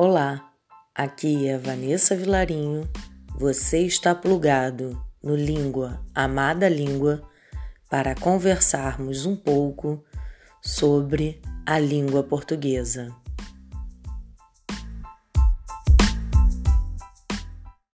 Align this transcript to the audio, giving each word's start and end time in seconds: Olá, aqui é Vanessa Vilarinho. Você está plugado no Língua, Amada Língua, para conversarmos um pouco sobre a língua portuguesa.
Olá, 0.00 0.52
aqui 0.94 1.48
é 1.48 1.58
Vanessa 1.58 2.14
Vilarinho. 2.14 2.88
Você 3.36 3.80
está 3.80 4.14
plugado 4.14 4.96
no 5.20 5.34
Língua, 5.34 6.00
Amada 6.14 6.68
Língua, 6.68 7.20
para 7.90 8.14
conversarmos 8.14 9.26
um 9.26 9.34
pouco 9.34 10.04
sobre 10.62 11.42
a 11.66 11.80
língua 11.80 12.22
portuguesa. 12.22 13.12